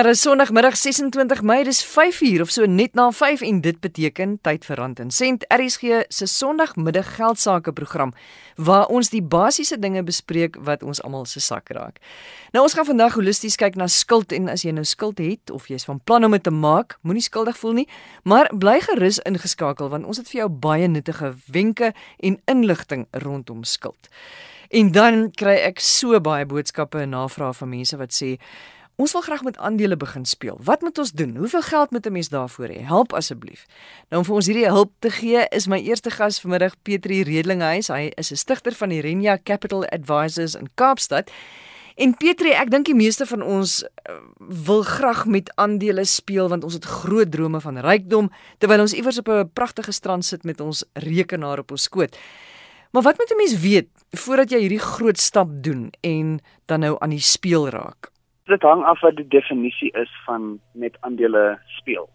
[0.00, 4.38] Ja, dis Sondagmiddag 26 Mei, dis 5uur of so net na 5 en dit beteken
[4.40, 8.14] tyd vir Rand en Sent RSG se Sondagmiddag geldsaake program
[8.56, 12.00] waar ons die basiese dinge bespreek wat ons almal se sak raak.
[12.56, 15.68] Nou ons gaan vandag holisties kyk na skuld en as jy nou skuld het of
[15.68, 17.88] jy's van plan om dit te maak, moenie skuldig voel nie,
[18.24, 21.92] maar bly gerus ingeskakel want ons het vir jou baie nuttige wenke
[22.24, 24.08] en inligting rondom skuld.
[24.70, 28.36] En dan kry ek so baie boodskappe en navrae van mense wat sê
[29.00, 30.58] Ons wil graag met aandele begin speel.
[30.60, 31.36] Wat moet ons doen?
[31.36, 32.80] Hoeveel geld moet 'n mens daarvoor hê?
[32.84, 33.66] Help asseblief.
[34.08, 37.88] Nou om vir ons hierdie hulp te gee, is my eerste gas vanmiddag Petri Redlinghuis.
[37.88, 41.30] Hy is 'n stigter van die Renia Capital Advisors in Kaapstad.
[41.94, 46.64] En Petri, ek dink die meeste van ons uh, wil graag met aandele speel want
[46.64, 50.60] ons het groot drome van rykdom terwyl ons iewers op 'n pragtige strand sit met
[50.60, 52.16] ons rekenaar op ons skoot.
[52.90, 56.96] Maar wat moet 'n mens weet voordat jy hierdie groot stap doen en dan nou
[56.98, 58.10] aan die speel raak?
[58.50, 62.08] Dit hang af wat die definisie is van met aandele speel.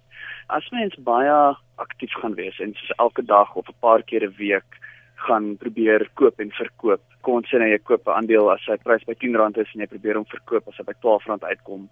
[0.47, 4.36] As mens baie aktief gaan wees en soos elke dag of 'n paar keer 'n
[4.38, 4.69] week
[5.16, 7.02] gaan probeer koop en verkoop.
[7.22, 9.81] Kom ons sê nou jy koop 'n aandeel as sy prys by R10 is en
[9.81, 11.89] jy probeer hom verkoop as hy by R12 uitkom.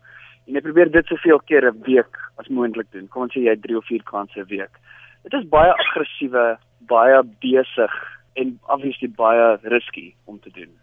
[0.47, 3.07] En jy probeer dit soveel keer 'n week as moontlik doen.
[3.07, 4.73] Kom ons sê jy het 3 of 4 kansse 'n week.
[5.23, 7.93] Dit is baie aggressiewe, baie besig
[8.35, 10.82] en obviously baie risky om te doen.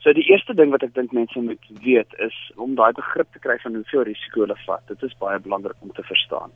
[0.00, 3.40] So die eerste ding wat ek dink mense moet weet is om daai begrip te
[3.44, 4.86] kry van hoeveel risiko hulle vat.
[4.88, 6.54] Dit is baie belangrik om te verstaan.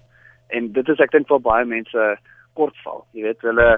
[0.57, 2.07] En dit is ek dink vir baie mense
[2.57, 3.05] kortval.
[3.13, 3.69] Jy weet hulle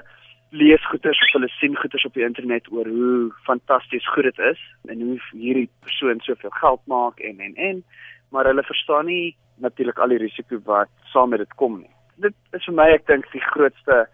[0.55, 4.63] lees goeders of hulle sien goeders op die internet oor hoe fantasties goed dit is
[4.87, 7.83] en hoe hierdie persoon soveel geld maak en en en
[8.31, 9.35] maar hulle verstaan nie
[9.67, 11.91] natuurlik al die risiko wat saam met dit kom nie.
[12.23, 14.05] Dit is vir my ek dink die grootste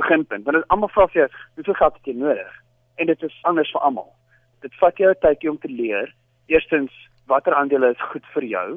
[0.00, 0.48] beginpunt.
[0.48, 1.30] Want dit almal vra vir jou,
[1.60, 2.60] hoeveel geld het jy nodig?
[2.96, 4.12] En dit is anders vir almal
[4.64, 6.12] dit vat jou tyd om te leer.
[6.52, 6.92] Eerstens,
[7.30, 8.68] watter aandele is goed vir jou?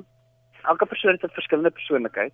[0.71, 2.33] Elke persoon het 'n verskillende persoonlikheid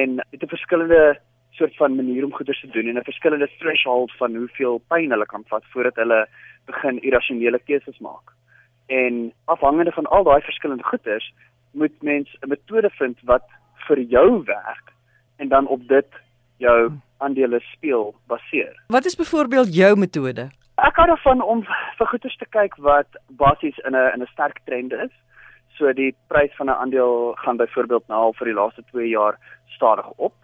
[0.00, 1.18] en het 'n verskillende
[1.50, 5.26] soort van manier om goeie te doen en 'n verskillende threshold van hoeveel pyn hulle
[5.26, 6.28] kan vat voordat hulle
[6.66, 8.26] begin irrasionele keuses maak.
[8.86, 11.32] En afhangende van al daai verskillende goeders,
[11.72, 13.44] moet mens 'n metode vind wat
[13.86, 14.92] vir jou werk
[15.36, 16.06] en dan op dit
[16.56, 18.82] jou aandele speel baseer.
[18.86, 20.50] Wat is byvoorbeeld jou metode?
[20.76, 21.62] Ek hou daarvan om
[21.96, 25.12] vir goeie te kyk wat basies in 'n in 'n sterk trend is.
[25.76, 29.38] So die prys van 'n aandeel gaan byvoorbeeld nou al vir die laaste 2 jaar
[29.76, 30.34] stadig op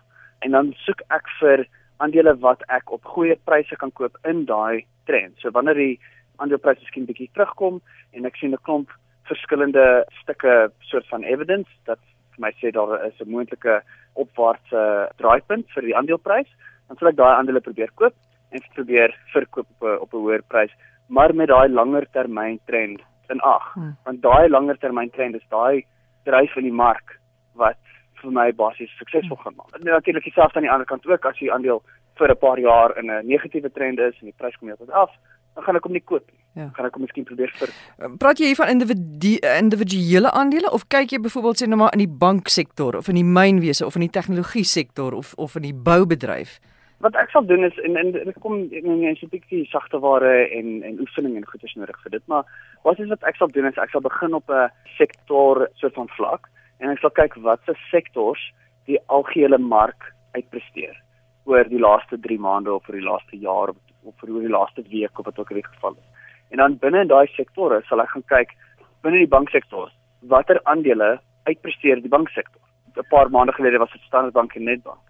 [0.40, 1.66] en dan soek ek vir
[1.98, 5.34] aandele wat ek op goeie pryse kan koop in daai trend.
[5.38, 6.00] So wanneer die
[6.36, 7.82] aandelepryse miskien bietjie terugkom
[8.12, 8.88] en ek sien 'n klomp
[9.24, 11.98] verskillende stukke soort van evidence dat
[12.30, 13.82] vir my sê daar is 'n moontlike
[14.14, 16.48] opwaartse draaipunt vir die aandeleprys,
[16.88, 18.14] dan sal ek daai aandele probeer koop
[18.52, 20.72] en probeer verkoop op 'n op 'n hoër prys,
[21.06, 23.72] maar met daai langer termyn trend in ag.
[23.74, 23.96] Hmm.
[24.04, 25.84] Want daai langer termyn trend is daai
[26.24, 27.18] dryf in die mark
[27.54, 27.78] wat
[28.22, 29.74] vir my basies suksesvol gaan maak.
[29.74, 31.82] En natuurlik dieselfde aan die ander kant ook as jy aandeel
[32.18, 35.10] vir 'n paar jaar in 'n negatiewe trend is en die prys kom heeltemal af,
[35.54, 36.40] dan gaan ek hom nie koop nie.
[36.62, 36.68] Ja.
[36.76, 37.68] Gaan ek hom miskien probeer vir
[37.98, 41.92] ehm, Praat jy hier van individu individuele aandele of kyk jy byvoorbeeld sê nou maar
[41.96, 45.62] in die banksektor of in die mynwese of in die tegnologie sektor of of in
[45.62, 46.58] die boubedryf?
[47.02, 50.82] Wat ek sal doen is en en dit kom in 'n spesifieke sagte ware en
[50.82, 52.44] en oefening en goeders nodig vir dit maar
[52.84, 56.08] wat is wat ek sal doen is ek sal begin op 'n sektor soort van
[56.08, 56.48] vlak
[56.80, 58.42] en ek sal kyk watse sektors
[58.86, 60.96] die algehele mark uitpresteer
[61.44, 64.82] oor die laaste 3 maande of vir die laaste jaar of, vir oor die laaste
[64.90, 66.08] week of wat ook al die geval is.
[66.50, 68.56] En dan binne in daai sektore sal ek gaan kyk
[69.02, 69.90] binne die banksektor
[70.34, 71.18] watter aandele
[71.50, 72.60] uitpresteer die banksektor.
[72.96, 75.00] 'n Paar maande gelede was dit Standard Bank en Nedbank.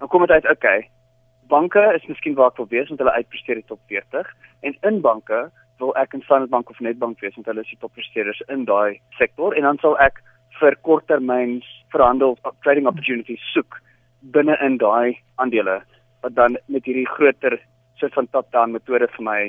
[0.00, 0.88] Nou kom dit uit, okay,
[1.48, 4.28] banke is miskien waar ek wil wees met hulle uitpresteer die top 40
[4.68, 5.48] en in banke
[5.78, 8.98] wil ek in Standard Bank of Nedbank wees met hulle is die toppresteerders in daai
[9.18, 9.54] sektor.
[9.54, 10.20] En dan sal ek
[10.58, 11.60] vir korttermyn
[11.94, 12.36] verhandel
[12.66, 13.78] trading opportunities soek
[14.34, 15.78] binne in daai aandele
[16.24, 17.60] wat dan met hierdie groter
[18.00, 19.40] soort van top-down metode vir my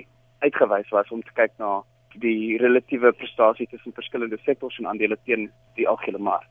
[0.45, 1.79] uitgewys was om te kyk na
[2.17, 6.47] die relatiewe prestasie tussen verskillende sektors en aandele teen die algehele mark.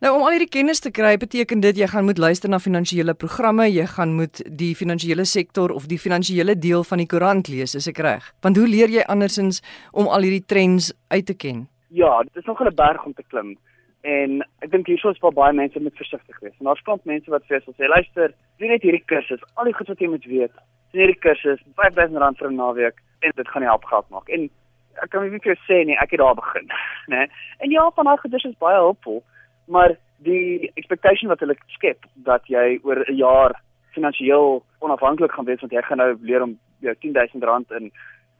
[0.00, 3.14] Nou om al hierdie kennis te kry, beteken dit jy gaan moet luister na finansiële
[3.14, 7.74] programme, jy gaan moet die finansiële sektor of die finansiële deel van die koerant lees,
[7.74, 8.34] is ek reg?
[8.42, 9.62] Want hoe leer jy andersins
[9.92, 11.68] om al hierdie trends uit te ken?
[11.88, 13.56] Ja, dit is nog 'n berg om te klim.
[14.02, 16.54] En ek dink hierso is vir baie mense moet versigtig wees.
[16.58, 19.88] En daar's klomp mense wat sê, sê luister, doen net hierdie kursus, al die goed
[19.88, 20.54] wat jy moet weet.
[20.92, 24.28] Doen hierdie kursus, R5000 vir 'n naweek en dit gaan jou help geld maak.
[24.28, 24.50] En
[25.02, 26.68] ek kan nie vir jou sê nie, ek het daar begin,
[27.12, 27.28] né?
[27.58, 29.22] En ja, van daai goeders is baie hulpvol,
[29.66, 29.96] maar
[30.26, 33.54] die expectation wat hulle skep dat jy oor 'n jaar
[33.94, 37.92] finansiëel onafhanklik gaan wees want jy gaan nou leer om jou 10000 rand in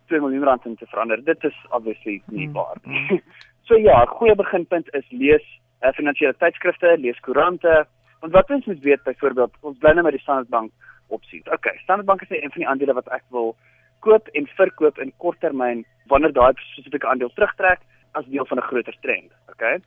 [0.09, 1.25] 2 miljoen rand te verander.
[1.25, 2.53] Dit is obviously nie hmm.
[2.53, 3.23] waar nie.
[3.69, 5.47] so ja, 'n goeie beginpunt is lees
[5.83, 7.87] uh, finansiële tydskrifte, lees koerante.
[8.21, 10.73] Want wat ons moet weet byvoorbeeld, ons bly nou met die Standard Bank
[11.07, 11.47] opsies.
[11.53, 13.55] Okay, Standard Bank is een van die aandele wat ek wil
[14.01, 17.81] koop en verkoop in korttermyn wanneer daai spesifieke aandeel terugtrek
[18.13, 19.33] as deel van 'n groter trend.
[19.51, 19.81] Okay?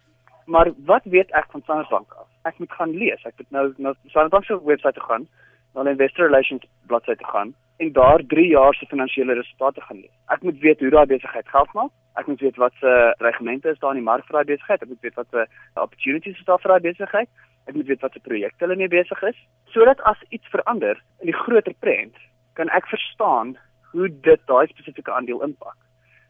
[0.46, 2.28] Maar wat weet ek van Standard Bank af?
[2.44, 3.24] Ek moet gaan lees.
[3.26, 5.28] Ek moet nou na Standard Bank se webwerf toe gaan,
[5.74, 9.98] na die investor relations bladsy toe gaan en daar 3 jaar se finansiële resultate gaan
[9.98, 10.14] lees.
[10.28, 11.92] Ek moet weet hoe daai besigheid geld maak.
[12.14, 14.82] Ek moet weet wat se reglemente is daar in die mark vir daai besigheid.
[14.82, 17.30] Ek moet weet wat se opportunities is daar vir daai besigheid.
[17.66, 19.40] Ek moet weet wat se projekte hulle mee besig is
[19.74, 22.18] sodat as iets verander in die groter prent,
[22.60, 23.56] kan ek verstaan
[23.92, 25.78] hoe dit daai spesifieke aandeel impak.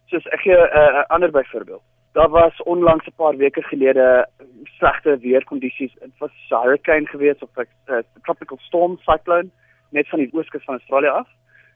[0.05, 1.83] Soos ek gee 'n uh, uh, ander byvoorbeeld.
[2.13, 4.27] Daar was onlangs 'n paar weke gelede
[4.63, 5.93] slegte weerkondisies.
[5.93, 9.49] Dit was hurricane geweest of 'n uh, tropical storm cyclone
[9.89, 11.27] net van die ooskus van Australië af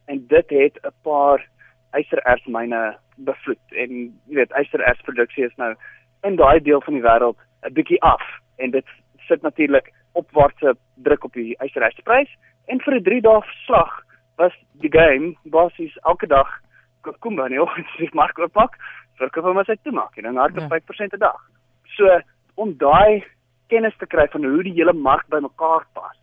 [0.05, 1.47] en dit het 'n paar
[1.93, 3.91] yserersmyne bevloed en
[4.27, 5.75] jy weet yserersproduksie is nou
[6.21, 8.23] in daai deel van die wêreld 'n bietjie af
[8.55, 8.85] en dit
[9.27, 12.29] sit natuurlik opwaartse druk op die yserersprys
[12.65, 14.04] en vir 'n 3 dae slag
[14.37, 14.53] was
[14.83, 16.49] die game basies elke dag
[17.19, 18.77] kom dan nie sig mark oppak
[19.19, 20.79] verkoop hom as hy toemaak en dan hardop ja.
[20.79, 21.41] 5% 'n dag.
[21.95, 22.19] So
[22.55, 23.23] om daai
[23.69, 26.17] kennis te kry van hoe die hele mark bymekaar pas.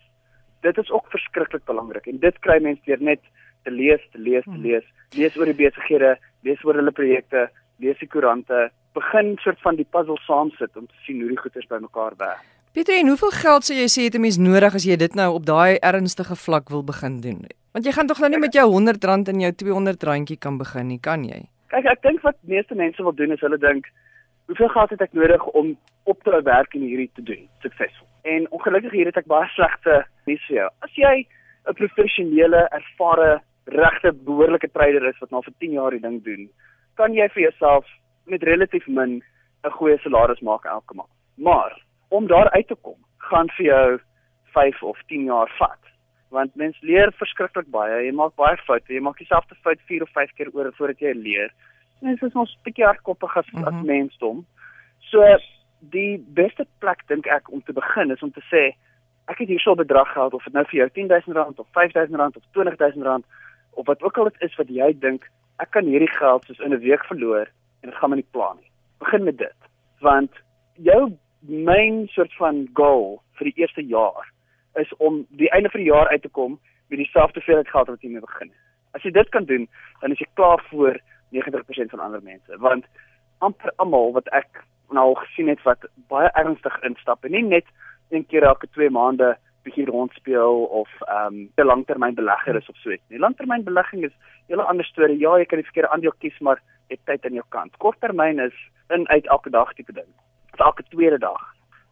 [0.62, 3.22] Dit is ook verskriklik belangrik en dit kry mense deur net
[3.64, 4.62] te lees, te lees, te hmm.
[4.62, 4.84] lees,
[5.16, 7.48] lees oor die besighede, lees oor hulle projekte,
[7.78, 11.68] lees die koerante, begin soort van die puzzle saamsit om te sien hoe die goeders
[11.70, 12.42] bymekaar werk.
[12.72, 15.34] Pieter, en hoeveel geld sê jy sê het 'n mens nodig as jy dit nou
[15.34, 17.44] op daai ernstige vlak wil begin doen?
[17.72, 20.98] Want jy gaan tog nou nie met jou R100 en jou R200 kan begin nie,
[20.98, 21.40] kan jy?
[21.68, 23.84] Kyk, ek dink wat meeste mense wil doen is hulle dink,
[24.46, 28.06] hoeveel geld het ek nodig om op te hou werk en hierdie te doen suksesvol?
[28.24, 30.68] En ongelukkig hier het ek baie slegte nuus vir jou.
[30.80, 31.26] As jy
[31.68, 36.48] 'n professionele, ervare regte behoorlike trader is wat nou vir 10 jaar die ding doen,
[36.96, 37.84] kan jy vir jouself
[38.24, 39.22] met relatief min
[39.64, 41.12] 'n goeie salaris maak elke maand.
[41.36, 41.76] Maar
[42.12, 44.00] om daar uit te kom, gaan vir jou
[44.52, 45.78] 5 of 10 jaar vat.
[46.28, 48.04] Want mens leer verskriklik baie.
[48.06, 48.92] Jy maak baie foute.
[48.92, 51.52] Jy maak dieselfde fout 4 of 5 keer oor voordat jy leer.
[52.04, 53.68] Mens is ons bietjie hardkoppig as, mm -hmm.
[53.68, 54.44] as mensdom.
[55.10, 55.24] So
[55.94, 58.64] die beste plek dink ek om te begin is om te sê
[59.30, 62.44] ek het hierso 'n bedrag gehad of dit nou vir jou R10000 of R5000 of
[62.54, 63.24] R20000
[63.70, 66.72] of wat ook al dit is wat jy dink ek kan hierdie geld soos in
[66.74, 67.46] 'n week verloor
[67.82, 68.70] en dit gaan my nie pla nie.
[68.98, 69.58] Begin met dit.
[70.00, 70.30] Want
[70.76, 71.18] jou
[71.48, 74.32] main soort van goal vir die eerste jaar
[74.80, 76.58] is om die einde van die jaar uit te kom
[76.88, 78.52] met dieselfde hoeveelheid geld wat jy mee begin.
[78.92, 79.68] As jy dit kan doen,
[80.00, 80.98] dan is jy klaar voor
[81.32, 82.58] 90% van ander mense.
[82.58, 82.86] Want
[83.38, 87.66] amper almal wat ek nou al gesien het wat baie ernstig instap en nie net
[88.12, 89.32] een keer elke 2 maande
[89.64, 93.08] bietjie rondspeel of ehm um, 'n langtermynbelegger is of so iets.
[93.08, 95.18] Die langtermynbelegging is 'n hele ander storie.
[95.18, 97.76] Ja, jy kan die verkeerde aandeel kies, maar jy het tyd aan jou kant.
[97.76, 98.56] Korttermyn is
[98.88, 100.10] in uit elke dag tipe ding.
[100.56, 101.42] Elke tweede dag.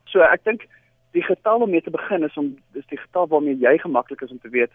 [0.05, 0.67] So ek dink
[1.13, 4.31] die getal om mee te begin is om is die getal waarmee jy gemaklik is
[4.31, 4.71] om te weet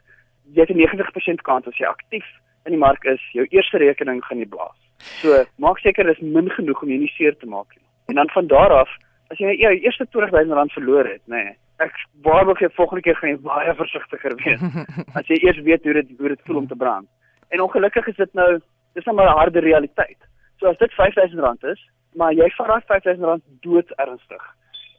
[0.53, 2.25] jy het 'n 90% kans as jy aktief
[2.65, 4.77] in die mark is, jou eerste rekening gaan jy blaas.
[5.21, 7.85] So maak seker dis min genoeg om jy nie seer te maak nie.
[8.07, 8.89] En dan van daar af,
[9.29, 11.93] as jy jou eerste R20000 verloor het, nê, nee, ek
[12.23, 14.61] waarborg jy volgende keer gaan jy baie versigtiger wees
[15.17, 17.07] as jy eers weet hoe dit hoe dit voel om te brand.
[17.50, 18.60] En ongelukkig is dit nou
[18.95, 20.17] dis nou maar 'n harde realiteit.
[20.59, 21.81] So as dit R5000 is,
[22.15, 24.43] maar jy vat daai R5000 dood ernstig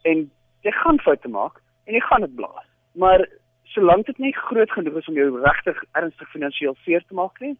[0.05, 0.31] en
[0.63, 2.67] jy gaan foute maak en jy gaan dit blaas.
[2.95, 3.27] Maar
[3.75, 7.57] solank dit nie groot genoeg is om jou regtig ernstig finansiëel seer te maak nie,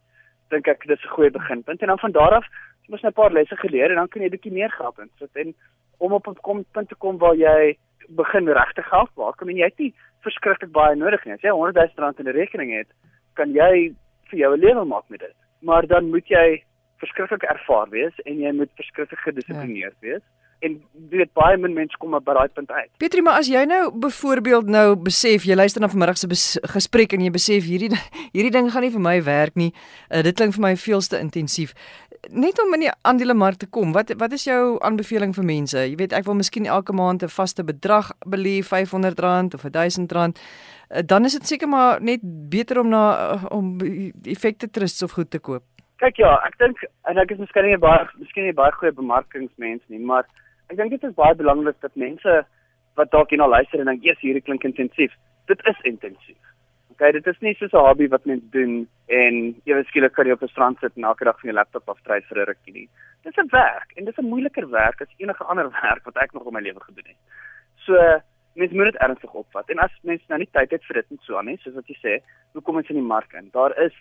[0.49, 2.45] dink ek dis 'n goeie beginpunt en dan van daar af
[2.83, 4.99] jy moet net 'n paar lesse geleer en dan kan jy 'n bietjie meer geld
[4.99, 5.53] insit en
[5.97, 7.77] om op 'n punt te kom waar jy
[8.09, 9.41] begin regte geld maak.
[9.41, 11.33] Ek meen jy het nie verskriklik baie nodig nie.
[11.33, 12.87] As jy 100 000 rand in 'n rekening het,
[13.33, 13.93] kan jy
[14.29, 15.35] vir jou 'n lewe maak met dit.
[15.61, 16.63] Maar dan moet jy
[17.01, 20.09] verskriklik ervaar wees en jy moet verskriklik gedissiplineerd ja.
[20.09, 20.25] wees.
[20.65, 20.79] En
[21.11, 22.89] dit baie min mense kom op daai punt uit.
[22.97, 27.27] Pietrie, maar as jy nou byvoorbeeld nou besef, jy luister na vanmiddag se gesprek en
[27.27, 27.91] jy besef hierdie
[28.35, 29.69] hierdie ding gaan nie vir my werk nie.
[30.09, 31.77] Uh, dit klink vir my veelste intensief
[32.31, 35.77] net om in die aandelemark te kom, wat wat is jou aanbeveling vir mense?
[35.77, 40.37] Jy weet, ek wil miskien elke maand 'n vaste bedrag belê, R500 of R1000.
[40.89, 43.77] Eh, dan is dit seker maar net beter om na eh, om
[44.23, 45.63] effekte trusts of goed te koop.
[45.97, 49.81] Kyk ja, ek dink en ek is miskien nie baie miskien nie baie goeie bemarkingsmens
[49.87, 50.27] nie, maar
[50.69, 52.43] ek dink dit is baie belangrik dat mense
[52.99, 55.13] wat dalk hier na luister en dink, "Jesus, hierdie klink intensief."
[55.47, 56.37] Dit is intensief.
[56.91, 59.35] Okay, dit is nie soos 'n hobby wat mens doen en
[59.65, 62.25] ewe skielik kan jy op 'n strand sit en elke dag van jou laptop aftrek
[62.25, 62.89] vir 'n rukkie nie.
[63.23, 66.17] Dit is 'n werk en dit is 'n moeiliker werk as enige ander werk wat
[66.17, 67.21] ek nog in my lewe gedoen het.
[67.85, 67.93] So,
[68.55, 69.69] mens moet dit ernstig opvat.
[69.69, 71.87] En as mens nou nie tyd het vir dit en so aan nie, soos wat
[71.87, 72.23] jy sê,
[72.53, 73.49] hoe kom ons in die mark in?
[73.53, 73.93] Daar is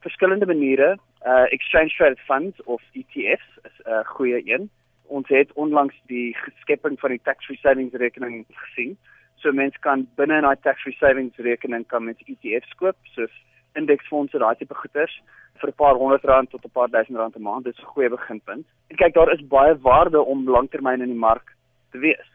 [0.00, 4.70] verskillende maniere, uh exchange traded funds of ETFs is 'n uh, goeie een
[5.08, 8.96] Ons het onlangs die skepping van die tax-free savings rekening gesien.
[9.40, 13.32] So mense kan binne in daai tax-free savings rekening kan mens ETF's koop, soos
[13.78, 15.14] indeksfondse, daai tipe goederes
[15.60, 17.64] vir 'n paar honderd rand tot 'n paar duisend rand 'n maand.
[17.64, 18.66] Dit is 'n goeie beginpunt.
[18.90, 21.56] En kyk, daar is baie waarde om langtermyn in die mark
[21.92, 22.28] te wees.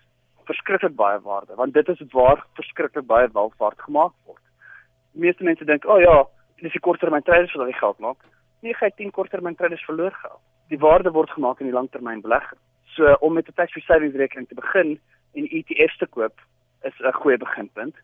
[0.46, 4.42] Verskriklik baie waarde, want dit is waar verskriklik baie welvaart gemaak word.
[5.14, 6.26] Die meeste mense dink, "O oh ja,
[6.64, 8.20] dis 'n korttermyn traders wat die geld maak."
[8.62, 10.42] Nee, jy 10 korttermyn traders verloor geld.
[10.70, 12.60] Die waarde word gemaak in die langtermyn belegging.
[12.96, 15.00] So om met 'n tax-free savings rekening te begin
[15.34, 16.40] en ETF's te koop
[16.84, 17.96] is 'n goeie beginpunt.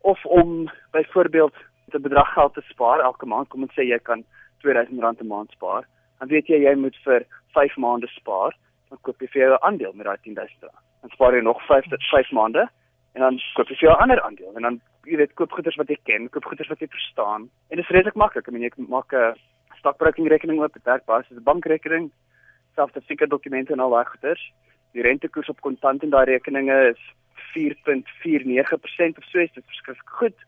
[0.00, 1.54] Of om byvoorbeeld
[1.94, 4.24] 'n bedrag geld te spaar elke maand, kom ons sê jy kan
[4.62, 5.86] R2000 'n maand spaar,
[6.18, 8.56] dan weet jy jy moet vir 5 maande spaar,
[8.88, 10.74] dan koop jy vir jou 'n aandeel met daai R10000.
[11.00, 12.68] Dan spaar jy nog 5 5 maande
[13.14, 15.78] en dan koop jy vir jou 'n ander aandeel en dan jy weet koop goederes
[15.80, 17.48] wat jy ken, koop goederes wat jy verstaan.
[17.70, 18.46] En dit is redelik maklik.
[18.46, 19.34] Ek meen jy maak 'n
[19.78, 22.10] stokbroking oop, 'n werk basis 'n bankrekening,
[22.74, 24.42] selfs 'n seker dokumente en al daai goederes.
[24.92, 27.00] Die rentekoers op kontant in daai rekeninge is
[27.54, 30.38] 4.49% of so, dit is verskriklik goed.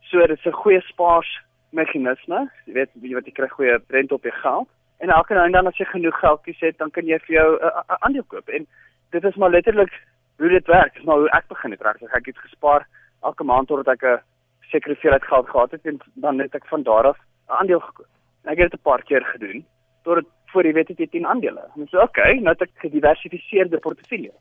[0.00, 1.30] So dit is 'n goeie spaars
[1.70, 2.50] meganisme.
[2.66, 4.68] Jy weet jy wat jy kry goeie rente op jou geld.
[4.98, 7.48] En elke nou en dan as jy genoeg geldjies het, dan kan jy vir jou
[7.60, 8.48] 'n aandeel koop.
[8.48, 8.66] En
[9.10, 9.92] dit is maar letterlik
[10.38, 10.94] hoe dit werk.
[10.94, 12.12] Dis maar hoe ek begin het regtig.
[12.12, 12.86] Ek het gespaar
[13.22, 14.22] elke maand totdat ek 'n
[14.70, 18.12] sekere hoeveelheid geld gehad het en dan het ek van daar af 'n aandeel gekoop.
[18.42, 19.66] En ek het dit 'n paar keer gedoen
[20.02, 21.70] totdat voor jy weet het jy 10 aandele.
[21.76, 24.32] En so oké, okay, nou het ek gediversifiseerde portefeulje.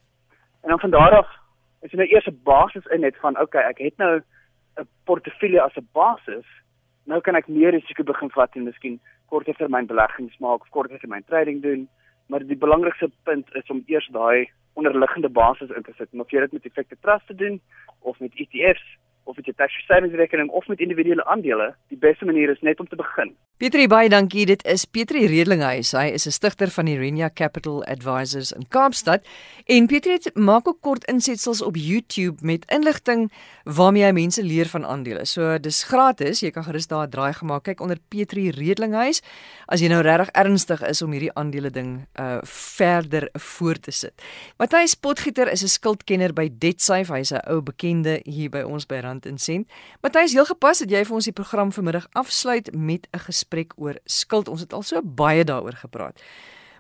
[0.62, 1.29] En dan van daar af
[1.82, 4.22] is jy nou eers 'n basis in net van okay, ek het nou
[4.79, 6.46] 'n portefeulje as 'n basis
[7.05, 11.62] nou kan ek meer risiko begin vat en miskien korttermyn beleggings maak of korttermyn trading
[11.62, 11.88] doen,
[12.27, 16.12] maar die belangrikste punt is om eers daai onderliggende basis in te sit.
[16.12, 17.62] Of jy dit met effekte trust te doen
[18.00, 22.25] of met ETF's of met 'n tax savings rekening of met individuele aandele, die beste
[22.25, 23.36] manier is net om te begin.
[23.58, 24.46] Pietrie baie dankie.
[24.46, 25.91] Dit is Pietrie Redlinghuis.
[25.91, 29.24] Hy is 'n stigter van die Renia Capital Advisors in Kaapstad.
[29.65, 33.32] En Pietrie maak ook kort insetsels op YouTube met inligting
[33.63, 35.25] waarmee hy mense leer van aandele.
[35.25, 36.39] So dis gratis.
[36.39, 37.63] Jy kan gerus daar 'n draai gemaak.
[37.63, 39.22] Kyk onder Pietrie Redlinghuis
[39.67, 44.13] as jy nou regtig ernstig is om hierdie aandele ding uh verder voort te sit.
[44.58, 47.13] Matthys Potgieter is 'n skuldkenner by DebtSafe.
[47.13, 49.72] Hy's 'n ou bekende hier by ons by Rand en Sent.
[50.01, 53.95] Matthys, heel gepas dat jy vir ons die program vanmiddag afsluit met 'n gesprek oor
[54.05, 54.48] skuld.
[54.48, 56.19] Ons het al so baie daaroor gepraat.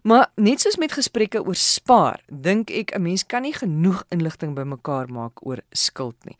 [0.03, 4.53] Maar net soos met gesprekke oor spaar, dink ek 'n mens kan nie genoeg inligting
[4.53, 6.37] bymekaar maak oor skuld nie.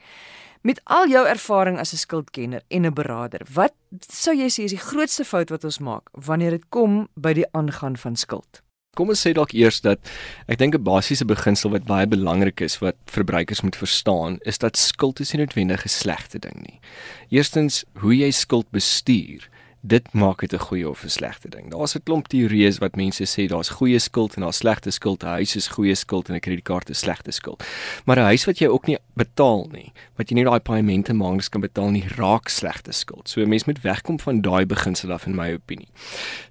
[0.61, 3.73] Met al jou ervaring as 'n skuldkenner en 'n beraader, wat
[4.09, 7.51] sou jy sê is die grootste fout wat ons maak wanneer dit kom by die
[7.51, 8.64] aangaan van skuld?
[8.95, 9.99] Kom ons sê dalk eers dat
[10.47, 14.77] ek dink 'n basiese beginsel wat baie belangrik is wat verbruikers moet verstaan, is dat
[14.77, 16.79] skuld is nie noodwendig 'n slegte ding nie.
[17.29, 19.49] Eerstens, hoe jy skuld bestuur
[19.87, 21.69] dit maak dit 'n goeie of 'n slegte ding.
[21.71, 25.23] Daar's 'n klomp teorieë wat mense sê daar's goeie skuld en daar's slegte skuld.
[25.23, 27.63] 'n Huis is goeie skuld en 'n kredietkaart is slegte skuld.
[28.05, 31.49] Maar 'n huis wat jy ook nie betaal nie, wat jy nie daai paemente maandeliks
[31.49, 33.29] kan betaal nie, raak slegte skuld.
[33.29, 35.87] So 'n mens moet wegkom van daai beginsel af in my opinie.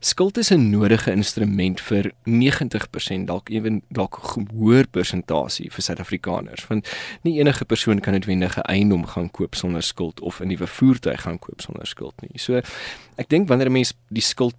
[0.04, 4.14] Skuld is 'n nodige instrument vir 90% dalk ewen dalk
[4.52, 6.88] hoër persentasie vir Suid-Afrikaners, want
[7.23, 11.20] nie enige persoon kan noodwendig 'n eiendom gaan koop sonder skuld of 'n nuwe voertuig
[11.20, 12.38] gaan koop sonder skuld nie.
[12.38, 12.61] So
[13.16, 14.54] Ek dink wanneer 'n mens die skuld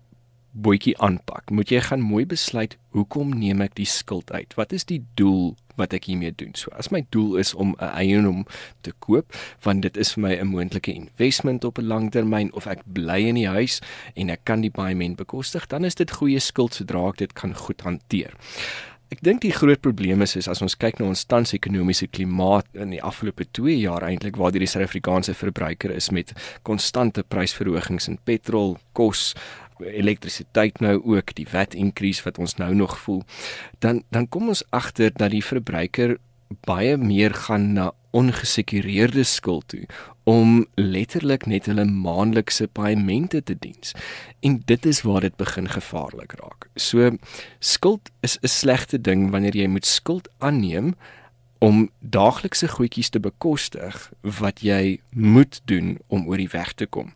[0.51, 4.53] bootjie aanpak, moet jy gaan mooi besluit hoekom neem ek die skuld uit?
[4.55, 6.55] Wat is die doel wat ek hiermee doen?
[6.55, 8.45] So as my doel is om 'n eiendom
[8.81, 12.81] te koop, want dit is vir my 'n moontlike investment op 'n langtermyn of ek
[12.85, 13.81] bly in die huis
[14.15, 17.55] en ek kan die paaiement bekostig, dan is dit goeie skuld sodra ek dit kan
[17.55, 18.33] goed hanteer.
[19.13, 22.65] Ek dink die groot probleem is, is as ons kyk na ons tans ekonomiese klimaat
[22.73, 26.33] in die afgelope 2 jaar eintlik waar die Suid-Afrikaanse verbruiker is met
[26.65, 29.35] konstante prysverhogings in petrol, kos,
[29.79, 33.23] elektrisiteit nou ook die VAT increase wat ons nou nog voel,
[33.79, 36.17] dan dan kom ons agter dat die verbruiker
[36.65, 39.85] baie meer gaan na ongesekureerde skuld toe
[40.23, 43.93] om letterlik net hulle maandelikse paemente te diens.
[44.41, 46.69] En dit is waar dit begin gevaarlik raak.
[46.75, 47.11] So
[47.59, 50.95] skuld is 'n slegte ding wanneer jy moet skuld aanneem
[51.59, 57.13] om daaglikse goedjies te bekostig wat jy moet doen om oor die weg te kom.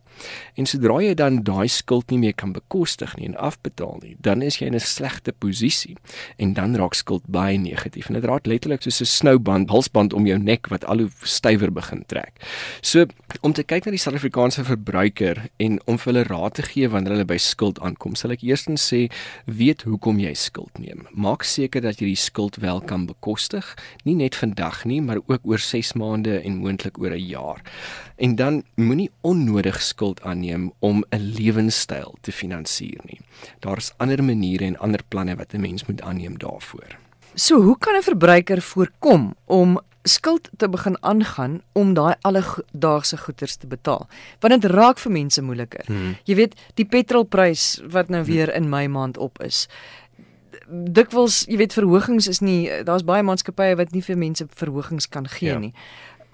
[0.54, 4.42] En sodra jy dan daai skuld nie meer kan bekostig nie en afbetaal nie, dan
[4.42, 5.96] is jy in 'n slegte posisie
[6.38, 10.26] en dan raak skuld baie negatief en dit raak letterlik soos 'n snouband, halsband om
[10.26, 12.32] jou nek wat al hoe stywer begin trek.
[12.82, 13.06] So
[13.40, 17.12] om te kyk na die Suid-Afrikaanse verbruiker en om vir hulle raad te gee wanneer
[17.12, 19.10] hulle by skuld aankom, sal ek eerstens sê
[19.46, 21.06] weet hoekom jy skuld neem.
[21.14, 25.40] Maak seker dat jy die skuld wel kan bekostig, nie net vandag nie, maar ook
[25.44, 27.62] oor 6 maande en moontlik oor 'n jaar.
[28.16, 33.20] En dan moenie onnodig skuld aanneem om 'n lewenstyl te finansier nie.
[33.58, 36.96] Daar's ander maniere en ander planne wat 'n mens moet aanneem daarvoor.
[37.34, 43.56] So hoe kan 'n verbruiker voorkom om skuld te begin aangaan om daai alledaagse goederes
[43.56, 44.08] te betaal?
[44.40, 45.84] Want dit raak vir mense moeiliker.
[45.86, 46.16] Hmm.
[46.24, 49.68] Jy weet, die petrolprys wat nou weer in my maand op is.
[50.68, 55.28] Dikwels, jy weet, verhogings is nie daar's baie maatskappye wat nie vir mense verhogings kan
[55.28, 55.58] gee ja.
[55.58, 55.74] nie.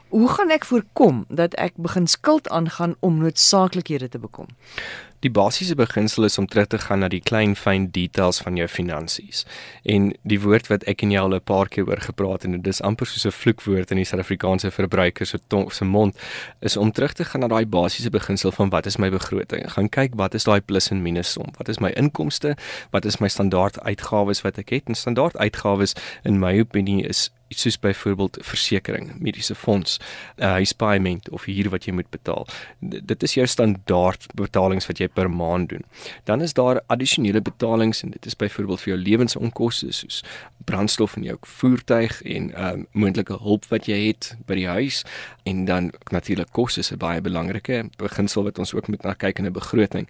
[0.08, 4.46] Hoe gaan ek voorkom dat ek begin skuld aangaan om noodsaaklikhede te bekom?
[5.24, 8.68] Die basiese beginsel is om terug te gaan na die klein fyn details van jou
[8.70, 9.42] finansies.
[9.82, 12.62] En die woord wat ek en jy al 'n paar keer oor gepraat het en
[12.62, 16.16] dit is amper soos 'n vloekwoord in die Suid-Afrikaanse verbruiker se se mond
[16.60, 19.72] is om terug te gaan na daai basiese beginsel van wat is my begroting?
[19.72, 21.46] Gaan kyk wat is daai plus en minus som?
[21.56, 22.56] Wat is my inkomste?
[22.90, 24.82] Wat is my standaard uitgawes wat ek het?
[24.86, 30.00] En standaard uitgawes in my opinie is soos byvoorbeeld versekerings, mediese fonds,
[30.36, 32.46] uh, huispaaiement of huur wat jy moet betaal.
[32.80, 35.84] D dit is jou standaard betalings wat jy per maand doen.
[36.24, 40.22] Dan is daar addisionele betalings en dit is byvoorbeeld vir jou lewensonkoste soos
[40.64, 45.04] brandstof in jou voertuig en um, moontlike hulp wat jy het by die huis
[45.46, 49.38] en dan natuurlik kos is 'n baie belangrike beginsel wat ons ook moet na kyk
[49.38, 50.08] in 'n begroting.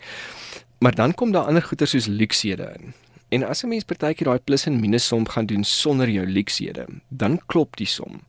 [0.78, 2.94] Maar dan kom daar ander goeder soos luksede in.
[3.28, 6.86] En as 'n mens partykeer daai plus en minus som gaan doen sonder jou luksede,
[7.08, 8.22] dan klop die som.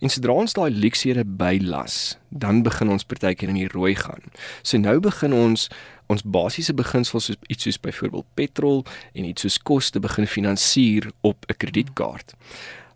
[0.00, 4.22] En sodra ons daai luksede bylas, dan begin ons partykeer in die rooi gaan.
[4.62, 5.68] So nou begin ons
[6.06, 11.10] ons basiese beginsels soos iets soos byvoorbeeld petrol en iets soos kos te begin finansier
[11.20, 12.34] op 'n kredietkaart.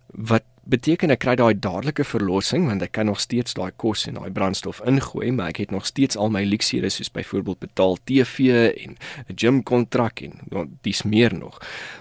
[0.07, 4.21] Wat beteken ek kry daai dadelike verlossing want ek kan nog steeds daai kos en
[4.21, 8.71] daai brandstof ingooi maar ek het nog steeds al my luksede soos byvoorbeeld betaal TV
[8.85, 8.97] en
[9.29, 10.39] 'n gym kontrak en
[10.83, 11.59] dis meer nog.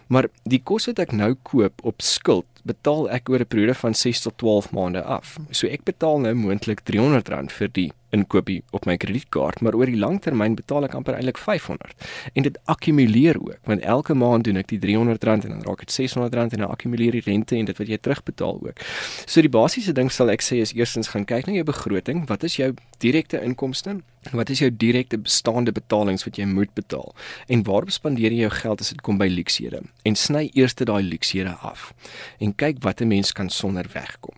[0.08, 3.94] Maar die kos wat ek nou koop op skuld betaal ek oor 'n periode van
[3.94, 8.86] 6 tot 12 maande af so ek betaal nou moontlik R300 vir die inkopie op
[8.86, 11.96] my kredietkaart, maar oor die lang termyn betaal ek amper eintlik 500.
[12.36, 15.94] En dit akkumuleer ook, want elke maand doen ek die R300 en dan raak dit
[15.96, 18.86] R600 en dan akkumuleer die rente en dit wat jy terugbetaal ook.
[19.26, 22.44] So die basiese ding sal ek sê is eerstens gaan kyk na jou begroting, wat
[22.48, 24.00] is jou direkte inkomste?
[24.32, 27.16] Wat is jou direkte bestaande betalings wat jy moet betaal?
[27.50, 29.82] En waar spandeer jy jou geld as dit kom by luksede?
[30.06, 31.92] En sny eers daai luksede af.
[32.40, 34.36] En kyk wat 'n mens kan sonder wegkom.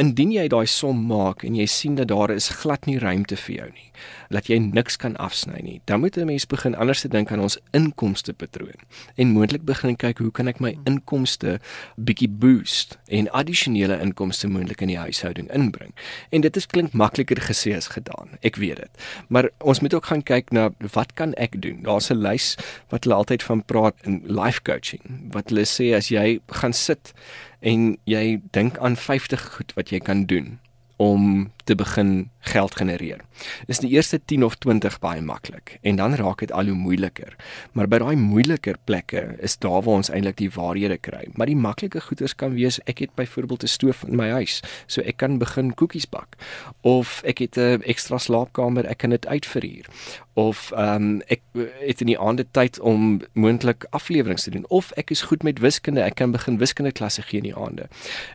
[0.00, 3.52] Indien jy daai som maak en jy sien dat daar is glad nie ruimte vir
[3.52, 3.88] jou nie,
[4.32, 7.40] dat jy niks kan afsny nie, dan moet 'n mens begin anders te dink aan
[7.40, 8.80] ons inkomste patroon
[9.16, 11.60] en moontlik begin kyk hoe kan ek my inkomste
[12.00, 15.92] bietjie boost en addisionele inkomste moontlik in die huishouding inbring.
[16.32, 18.38] En dit is klink makliker gesê as gedaan.
[18.42, 18.90] Ek weet dit.
[19.28, 21.82] Maar ons moet ook gaan kyk na wat kan ek doen?
[21.82, 22.56] Daar's 'n lys
[22.88, 25.02] wat hulle altyd van praat in life coaching.
[25.32, 27.12] Wat hulle sê as jy gaan sit
[27.60, 30.58] en jy dink aan 50 goed wat jy kan doen
[30.96, 33.20] om te begin geld genereer.
[33.66, 37.36] Is die eerste 10 of 20 baie maklik en dan raak dit al hoe moeiliker.
[37.72, 41.26] Maar by daai moeiliker plekke is daar waar ons eintlik die waarhede kry.
[41.34, 45.00] Maar die maklike goeders kan wees ek het byvoorbeeld 'n stoof in my huis, so
[45.02, 46.36] ek kan begin koekies bak
[46.80, 49.86] of ek het 'n ekstra slaapkamer, ek kan dit uitverhuur
[50.34, 51.40] of ehm um, ek
[51.80, 55.58] het in die aande tyd om moontlik afleweringe te doen of ek is goed met
[55.58, 57.88] wiskunde, ek kan begin wiskunde klasse gee in die aande.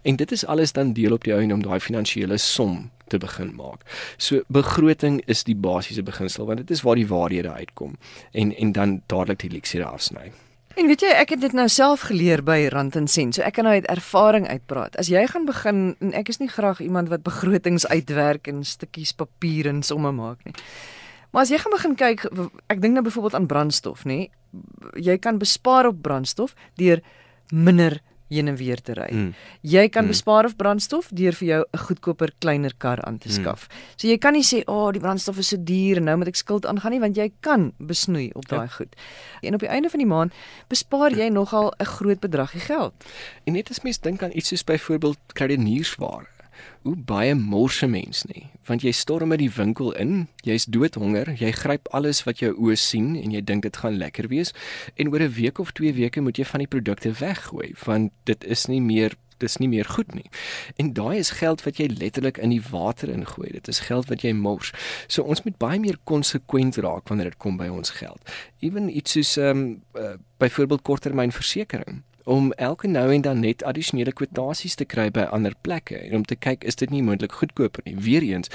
[0.04, 3.54] En dit is alles dan deel op die einde om daai finansiële som te begin
[3.56, 3.86] maak.
[4.18, 7.96] So begroting is die basiese beginsel want dit is waar die waarhede uitkom
[8.32, 10.32] en en dan dadelik die leksiere afsny.
[10.76, 13.38] En weet jy, ek het dit nou self geleer by Rand en Sent.
[13.38, 14.98] So ek kan nou uit ervaring uitpraat.
[15.00, 19.16] As jy gaan begin en ek is nie graag iemand wat begrotings uitwerk en stukkies
[19.16, 20.56] papier en somme maak nie.
[21.32, 22.26] Maar as jy gaan begin kyk,
[22.72, 24.30] ek dink nou byvoorbeeld aan brandstof, nê?
[25.00, 27.02] Jy kan bespaar op brandstof deur
[27.52, 29.10] minder heen en weer te ry.
[29.12, 29.34] Mm.
[29.62, 30.14] Jy kan mm.
[30.14, 33.34] bespaar op brandstof deur vir jou 'n goedkoper kleiner kar aan te mm.
[33.34, 33.68] skaf.
[33.68, 33.76] Mm.
[33.96, 36.28] So jy kan nie sê, "O, oh, die brandstof is so duur en nou moet
[36.28, 38.68] ek skuld aangaan nie," want jy kan besnoei op daai ja.
[38.68, 38.96] goed.
[39.42, 40.34] En op die einde van die maand
[40.68, 42.94] bespaar jy nogal 'n groot bedragie geld.
[43.46, 46.35] En net as mens dink aan iets soos byvoorbeeld kredieniersware
[46.84, 51.52] hoe baie morse mens nie want jy storm met die winkel in jy's doodhonger jy
[51.52, 54.54] gryp alles wat jou oë sien en jy dink dit gaan lekker wees
[54.96, 58.44] en oor 'n week of 2 weke moet jy van die produkte weggooi want dit
[58.44, 60.30] is nie meer dis nie meer goed nie.
[60.82, 63.52] En daai is geld wat jy letterlik in die water ingooi.
[63.52, 64.72] Dit is geld wat jy mors.
[65.08, 68.36] So ons moet baie meer konsekwent raak wanneer dit kom by ons geld.
[68.66, 74.14] Ewen iets soos ehm um, uh, byvoorbeeld korttermynversekering om elke nou en dan net addisionele
[74.14, 77.86] kwotasies te kry by ander plekke en om te kyk is dit nie moontlik goedkoper
[77.86, 77.96] nie.
[78.02, 78.50] Weereens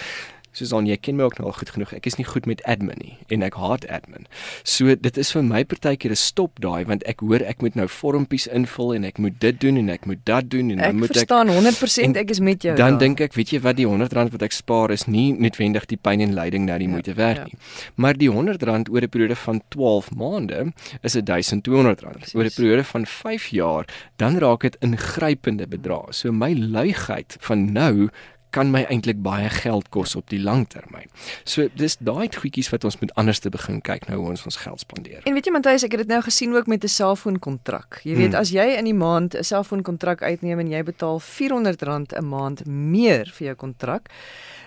[0.53, 1.93] Susan, jy ken my ook nou al goed genoeg.
[1.95, 4.27] Ek is nie goed met admin nie en ek haat admin.
[4.67, 7.87] So dit is vir my partykeer 'n stop daai want ek hoor ek moet nou
[7.87, 11.11] vormpies invul en ek moet dit doen en ek moet dat doen en dan moet
[11.11, 12.77] ek verstaan 100% ek is met jou.
[12.77, 15.97] Dan dink ek, weet jy wat die R100 wat ek spaar is nie noodwendig die
[15.97, 17.45] pyn en lyding nou die ja, moeite werd ja.
[17.45, 17.59] nie.
[17.95, 22.35] Maar die R100 oor 'n periode van 12 maande is R1200.
[22.35, 23.87] Oor 'n periode van 5 jaar
[24.17, 26.13] dan raak dit ingrypende bedrae.
[26.13, 28.11] So my luigheid van nou
[28.51, 31.09] kan my eintlik baie geld kos op die lang termyn.
[31.45, 34.57] So dis daai goedjies wat ons moet anders te begin kyk nou hoe ons ons
[34.57, 35.23] geld spandeer.
[35.25, 38.01] En weet jy Matthys, ek het dit nou gesien ook met 'n selfoonkontrak.
[38.05, 38.41] Jy weet hmm.
[38.41, 43.31] as jy in die maand 'n selfoonkontrak uitneem en jy betaal R400 'n maand meer
[43.35, 44.11] vir jou kontrak,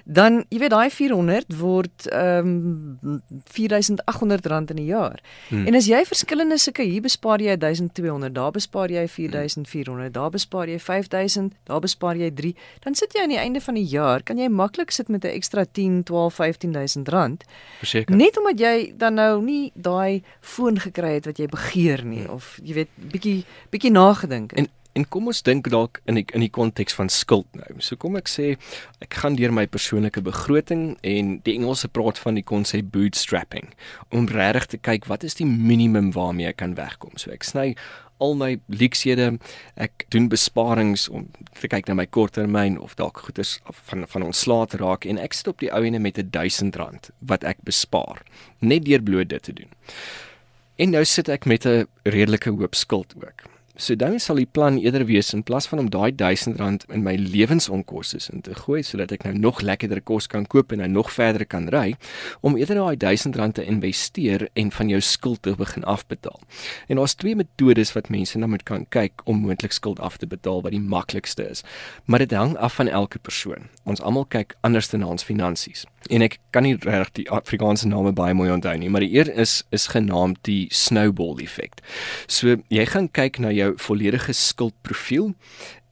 [0.04, 2.50] dan jy weet daai 400 word ehm
[3.02, 3.22] um,
[3.54, 5.20] R4800 in 'n jaar.
[5.50, 5.68] Hmm.
[5.68, 10.68] En as jy verskillende sulke hier bespaar jy 1200, daar bespaar jy 4400, daar bespaar
[10.68, 14.24] jy 5000, daar bespaar jy 3, dan sit jy aan die einde van die jaar
[14.24, 17.44] kan jy maklik sit met 'n ekstra 10, 12, 15000 rand.
[17.80, 18.16] Verseker.
[18.16, 22.34] Net omdat jy dan nou nie daai foon gekry het wat jy begeer nie hmm.
[22.34, 24.60] of jy weet bietjie bietjie nagedink het.
[24.60, 27.80] En En kom ons dink dalk in die in die konteks van skuld nou.
[27.82, 28.54] So kom ek sê
[29.02, 33.72] ek gaan deur my persoonlike begroting en die Engelse praat van die konsep bootstrapping
[34.14, 37.18] om regtig te kyk wat is die minimum waarmee ek kan wegkom.
[37.18, 37.74] So ek sny
[38.24, 39.40] al my leksede,
[39.82, 41.26] ek doen besparings om
[41.60, 43.58] te kyk na my korttermyn of dalk goeders
[43.90, 47.44] van van ons slaat raak en ek stop die ou ene met 'n R1000 wat
[47.44, 48.22] ek bespaar
[48.62, 49.72] net deur bloot dit te doen.
[50.78, 53.53] En nou sit ek met 'n redelike hoop skuld ook.
[53.76, 57.16] So dan sal die plan eerder wees in plaas van om daai R1000 in my
[57.18, 61.10] lewensonkoste in te gooi sodat ek nou nog lekkerder kos kan koop en nou nog
[61.16, 61.96] verder kan ry,
[62.46, 66.38] om eerder daai R1000 te investeer en van jou skuld te begin afbetaal.
[66.88, 70.30] En daar's twee metodes wat mense nou moet kan kyk om moontlik skuld af te
[70.30, 71.66] betaal wat die maklikste is.
[72.06, 73.72] Maar dit hang af van elke persoon.
[73.90, 75.88] Ons almal kyk anders na ons finansies.
[76.12, 79.32] En ek kan nie regtig die Afrikaanse name baie mooi onthou nie, maar die een
[79.40, 81.80] is is genaamd die snowball effek.
[82.28, 85.34] So jy gaan kyk na jou volledige skuldprofiel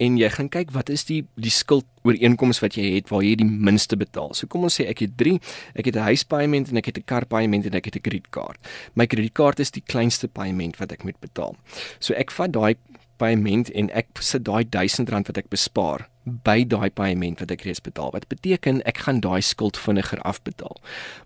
[0.01, 3.47] en jy gaan kyk wat is die die skuldooreenkomste wat jy het waar jy die
[3.47, 4.33] minste betaal.
[4.35, 5.37] So kom ons sê ek het 3,
[5.75, 8.59] ek het 'n huispaaiement en ek het 'n karpaaiement en ek het 'n kredietkaart.
[8.95, 11.55] My kredietkaart is die kleinste paaiement wat ek moet betaal.
[11.99, 12.75] So ek vat daai
[13.17, 17.81] paaiement en ek sit daai R1000 wat ek bespaar by daai paaiement wat ek reeds
[17.81, 18.11] betaal.
[18.13, 20.77] Wat beteken ek gaan daai skuld vinniger afbetaal.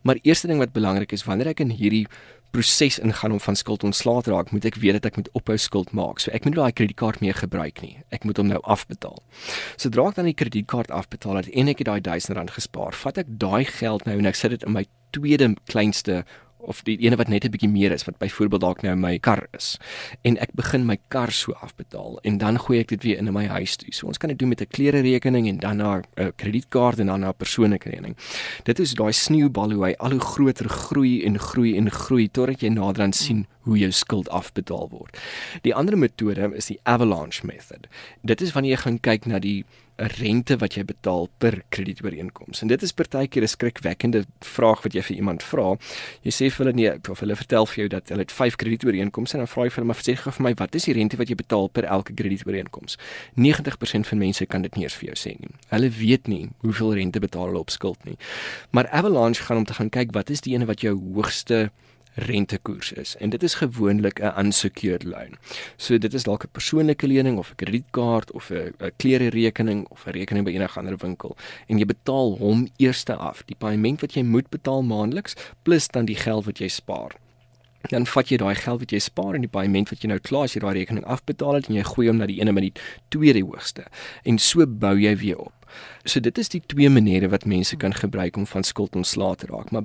[0.03, 2.05] Maar eerste ding wat belangrik is wanneer ek in hierdie
[2.55, 5.57] proses ingaan om van skuld ontslae te raak, moet ek weet dat ek moet ophou
[5.59, 6.21] skuld maak.
[6.23, 7.97] So ek moet daai kredietkaart meer gebruik nie.
[8.15, 9.19] Ek moet hom nou afbetaal.
[9.75, 13.33] Sodra ek dan die kredietkaart afbetaal het en ek het daai R1000 gespaar, vat ek
[13.43, 16.23] daai geld nou en ek sit dit in my tweede kleinste
[16.65, 19.47] of die ene wat net 'n bietjie meer is wat byvoorbeeld dalk nou my kar
[19.53, 19.77] is
[20.23, 23.47] en ek begin my kar so afbetaal en dan gooi ek dit weer in my
[23.47, 23.93] huis toe.
[23.93, 27.07] So ons kan dit doen met 'n klere rekening en dan na 'n kredietkaart en
[27.07, 28.15] dan na 'n persoonlike rekening.
[28.63, 32.61] Dit is daai sneeubal hoe hy al hoe groter groei en groei en groei totdat
[32.61, 35.17] jy naderhand sien hoe jou skuld afbetaal word.
[35.61, 37.87] Die ander metode is die avalanche method.
[38.21, 39.65] Dit is wanneer jy gaan kyk na die
[39.97, 42.61] 'n rente wat jy betaal per kredietooreenkoms.
[42.61, 45.77] En dit is partykeer 'n skrikwekkende vraag wat jy vir iemand vra.
[46.21, 49.37] Jy sê vir hulle nee, of hulle vertel vir jou dat hulle het 5 kredietooreenkomste
[49.37, 51.17] en dan vra jy vir hulle maar sê gou vir my wat is die rente
[51.17, 52.97] wat jy betaal per elke kredietooreenkoms?
[53.35, 55.49] 90% van mense kan dit nie eens vir jou sê nie.
[55.69, 58.17] Hulle weet nie hoeveel rente betaal hulle op skuld nie.
[58.71, 61.71] Maar Avalanche gaan om te gaan kyk wat is die ene wat jou hoogste
[62.15, 65.37] rentekoers is en dit is gewoonlik 'n unsecured loan.
[65.77, 70.05] So dit is dalk 'n persoonlike lening of 'n kredietkaart of 'n klere rekening of
[70.05, 74.13] 'n rekening by enige ander winkel en jy betaal hom eerste af, die paaiement wat
[74.13, 77.11] jy moet betaal maandeliks plus dan die geld wat jy spaar.
[77.89, 80.43] Dan vat jy daai geld wat jy spaar en die paaiement wat jy nou klaar
[80.43, 82.81] as jy daai rekening afbetaal het en jy gooi hom na die ene met die
[83.09, 83.85] tweede hoogste
[84.23, 85.53] en so bou jy weer op.
[86.05, 89.45] So dit is die twee maniere wat mense kan gebruik om van skuld ontslae te
[89.45, 89.83] raak, maar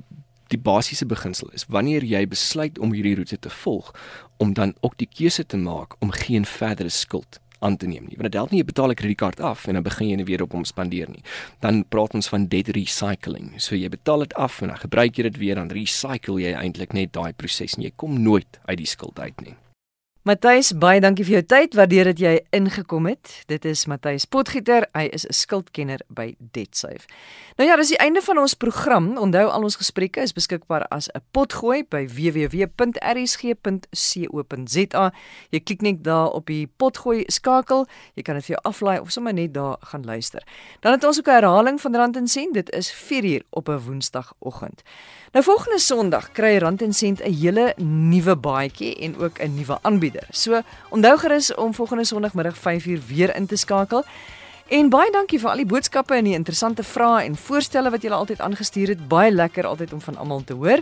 [0.51, 3.93] die basiese beginsel is wanneer jy besluit om hierdie roete te volg
[4.37, 8.17] om dan ook die keuse te maak om geen verdere skuld aan te neem nie.
[8.17, 10.41] Want dit help nie jy betaal 'n kredietkaart af en dan begin jy net weer
[10.41, 11.23] op hom spandeer nie.
[11.59, 13.61] Dan praat ons van debt recycling.
[13.61, 16.93] So jy betaal dit af en dan gebruik jy dit weer dan recycle jy eintlik
[16.93, 19.55] net daai proses en jy kom nooit uit die skuld uit nie.
[20.21, 21.73] Matthys, baie dankie vir jou tyd.
[21.73, 23.41] Waardeer dit jy ingekom het.
[23.49, 24.85] Dit is Matthys Potgieter.
[24.93, 27.07] Hy is 'n skuldkenner by DebtSafe.
[27.57, 29.17] Nou ja, dis die einde van ons program.
[29.17, 32.73] Onthou al ons gesprekke is beskikbaar as 'n potgooi by www.rsg.co.za.
[35.49, 37.87] Jy klik net daar op die potgooi skakel.
[38.13, 40.43] Jy kan dit vir jou aflaai of sommer net daar gaan luister.
[40.81, 42.53] Dan het ons ook 'n herhaling van Rand en Sent.
[42.53, 44.81] Dit is 4uur op 'n Woensdagoggend.
[45.31, 49.79] Nou volgende Sondag kry Rand en Sent 'n hele nuwe baadjie en ook 'n nuwe
[50.11, 50.27] aanbieder.
[50.31, 54.03] So onthou gerus om volgende Sondagmiddag 5uur weer in te skakel.
[54.67, 58.15] En baie dankie vir al die boodskappe en die interessante vrae en voorstelle wat julle
[58.15, 59.07] altyd aangestuur het.
[59.07, 60.79] Baie lekker altyd om van almal te hoor.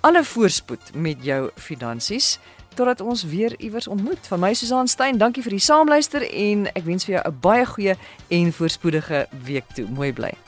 [0.00, 2.38] Alle voorspoed met jou finansies
[2.74, 4.26] totdat ons weer iewers ontmoet.
[4.28, 7.66] Van my Susan Stein, dankie vir die saamluister en ek wens vir jou 'n baie
[7.66, 7.96] goeie
[8.28, 9.86] en voorspoedige week toe.
[9.88, 10.45] Mooi bly.